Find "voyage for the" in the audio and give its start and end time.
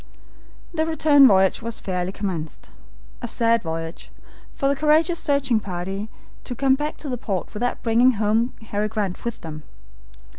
3.61-4.75